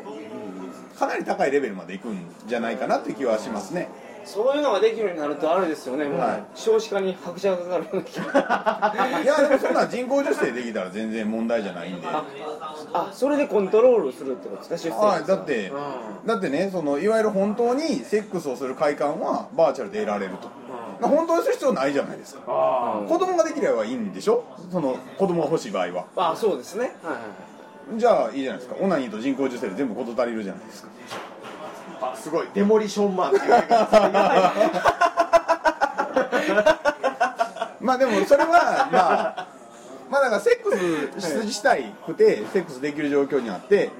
[0.98, 3.88] かなり高いレベルまでいくんじゃないかなっていう気はしますね
[4.24, 6.04] そういうのができるようになるとあれですよね。
[6.04, 6.44] もう、はい。
[6.54, 9.20] 少子化に拍車がかかるような気が。
[9.22, 12.06] いやでもそんな人工授精できたら全然問題じゃないんで。
[12.06, 15.72] あそれでコントロールするってことですか出生はい、だって、
[16.26, 20.32] だってねそのいわゆる本当にセックスをする快感はバーチャルで得られる
[21.00, 22.40] と、本当にする必要ないじゃないですか。
[23.08, 24.44] 子供ができればいいんでしょ？
[24.70, 26.04] その子供が欲しい場合は。
[26.16, 26.96] あそうですね。
[27.02, 27.20] はいは
[27.96, 27.98] い。
[27.98, 28.76] じゃあいいじゃないですか。
[28.80, 30.88] オナニーと人工授精で全部事足りるじゃないですか
[32.12, 32.48] あすごい。
[32.54, 33.88] デモリションマンっていう映画
[37.80, 38.58] まあでもそれはま
[39.40, 39.46] あ
[40.10, 40.76] まあだからセック
[41.20, 43.90] スしたいくてセックスできる状況にあって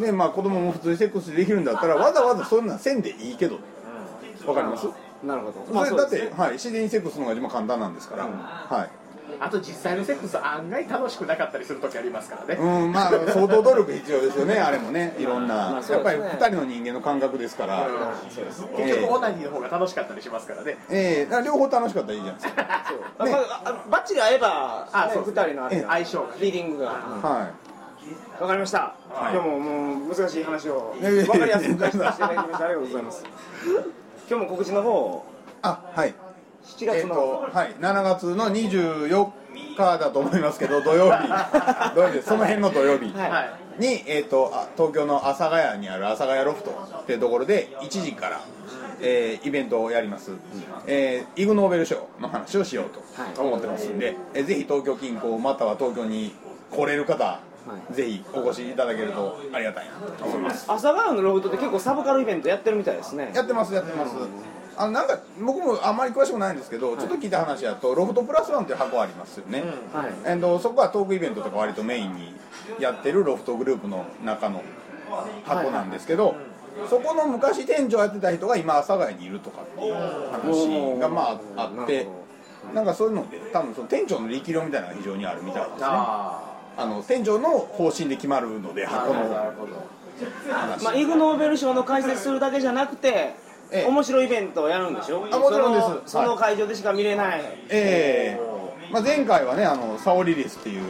[0.00, 3.58] でまあ子供も普通にセックスできるんだったらわざわざそんなんせんでいいけど。
[4.46, 4.86] わかります？
[5.22, 8.90] なるほど、それだって、はい、自然にセックスの方が一番簡単なんですから、はい
[9.44, 12.60] あと実際のセックス案外楽しくなかったりする時ありますからね。
[12.60, 17.86] うんまあ相当努力必要ですよね あれもねいろんな、まあそうやっぱりですね2人の人間の感覚ですから、
[18.76, 20.78] 結局オナニーの方が楽しかったりしますからね。
[20.88, 21.24] ええ。
[21.26, 22.62] だから両方楽しかったらいいじゃないですか。
[22.88, 22.98] そう。
[23.18, 25.32] あまああバッチリ合えばあそうね。
[25.34, 26.88] 二人の相性がリーディングが。
[26.88, 27.48] は
[28.40, 29.34] わかりました、はい。
[29.34, 33.24] 今日ももう難しい話をいやいやいやわかりやすく解説していただきましてありがとうございます。
[34.28, 35.26] 今日も告知の方
[35.62, 36.14] あはい
[36.64, 39.30] 7えっ、月の、とはい7月の24
[39.76, 41.28] 日だと思いますけど土曜日。
[41.94, 43.12] 土曜日その辺の土曜日。
[43.16, 43.30] はい。
[43.30, 43.50] はい。
[43.78, 48.40] に、えー、とあ東京の阿佐ヶ谷にある阿佐ヶ谷ロフトっていうところで1時から、
[49.00, 50.30] えーイベントをやります、
[50.86, 52.84] えーイグ・ノーベル賞の話をしよう
[53.36, 56.34] と思ってますんで、えーぜひ東京近郊または東京に
[56.70, 57.40] 来れる方、
[57.90, 60.66] ぜひお越しいただけるとありがたいなと思います。
[60.68, 63.32] 朝ヶ谷のロフトって結構サブカルイベントやってるみたいですね。
[63.34, 64.14] やってますやってます
[64.76, 69.62] あのなんか僕もあんまり詳しくないんですけど、ちょっと聞いた話だとロフトプラスワンっていう箱ありますよね、
[69.92, 70.12] はい。
[70.24, 72.34] えーとそこはトークイベントとか割とメインに
[72.80, 74.62] やってるロフトグループの中の
[75.44, 76.34] 箱なんですけど、
[76.88, 82.08] そこの昔店長やってた人が今阿佐ヶ谷にいるとかっていう話がまああって
[82.74, 85.78] なんかそういうので多分その店長の力量みたいなのが非常にあるみたいですね。
[85.82, 89.20] ああの店長の方針で決まるので箱の
[90.50, 93.36] 話、まあ、イグ・ノーベル賞の解説するだけじゃなくて、
[93.70, 93.84] ええ。
[93.86, 95.26] 面白いイベントをやるんでしょ？
[95.30, 96.12] あもちろんです。
[96.12, 98.92] その会場でしか見れない、ええ。
[98.92, 100.82] まあ、前回はねあのサオリリスっていう、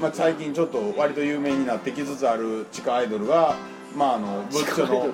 [0.00, 3.54] まあ、最近ちょっと割と有名になってきつつある地下アイドルが、
[3.94, 5.06] まあ、あのブッチョの、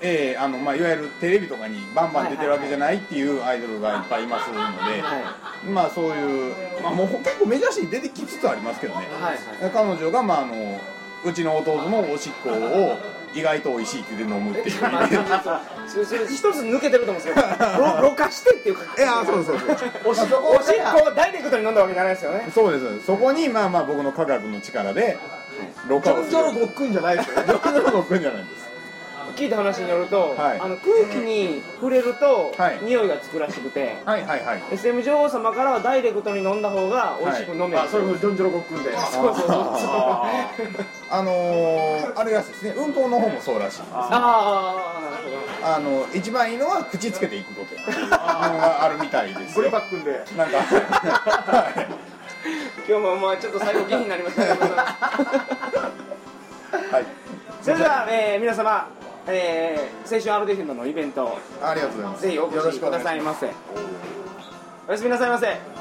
[0.00, 9.70] ええあのまあ、いわゆるテレビとかにバンバン出てるわけじゃないっていうアイドルがいっぱいいますので、まあそういう、まあ、もう結構メジャー誌に出てきつつありますけどね、はい。
[9.70, 10.54] 彼女が、まあ、あの
[11.24, 12.98] うちの弟のおしっこを
[13.34, 14.76] 意外と美味しいって言って飲むっていう。
[15.88, 17.40] それそれ一つ抜けてると思うんですけど
[17.78, 19.68] ろろ過してっていうかいやそうそうそう。
[20.06, 22.48] おしっこおしっこをダイレクトに飲んだわけじゃないですよね。
[22.54, 23.06] そうです。
[23.06, 25.18] そこにまあまあ僕の科学の力で
[25.88, 26.30] ろ過をする。
[26.30, 27.44] ジョンジョロごっくんじゃないですよね。
[27.46, 28.63] ジョンジョロごっくんじゃないんです
[29.34, 30.60] 聞いた話によると、はい。
[30.60, 32.78] あの空気に触れると、はい。
[32.82, 34.62] 匂いがつくらしくて、はいはいはい。
[34.72, 38.90] SM 女王様からはダイレクトに飲んだ方が美味しく飲める、あそれもジョンジョロごっくんで。
[38.96, 39.56] そうそうそうそう。
[39.56, 40.24] あ
[41.10, 42.74] あのー、あれらしいですね。
[42.76, 43.88] 運動の方もそうらしいです。
[43.92, 45.34] ああなるほど
[45.74, 47.74] あの一番いいのは口つけていくこと
[48.10, 50.22] が あるみたいですブレよバックんで。
[50.36, 50.56] なんか。
[50.58, 50.62] は
[51.82, 51.86] い
[52.86, 54.84] 今日もまあちょっと最後気になりましたけどは
[57.00, 57.06] い。
[57.62, 58.86] それでは、えー皆様、
[59.26, 62.22] えー、青春アルディフェンドのイベントありがとうございます。
[62.22, 63.50] ぜひお越しくださいませ。
[64.86, 65.73] おやすみなさいませ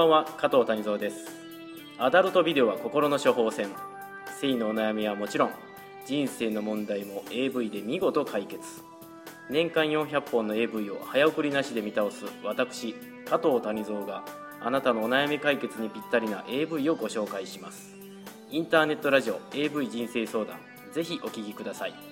[0.00, 1.26] ばんは加藤谷蔵です。
[1.98, 3.68] アダルトビデオは心の処方箋。
[4.40, 5.50] 性のお悩みはもちろん
[6.06, 8.62] 人生の問題も AV で見事解決。
[9.50, 12.94] 年間400本の AV を早送りなしで見倒す私
[13.26, 14.24] 加藤谷蔵が
[14.62, 17.94] あなたのお悩み解決にぴったりな AV をご紹介します。
[18.50, 20.56] インターネットラジオ AV 人生相談
[20.94, 22.09] ぜひお聞きください。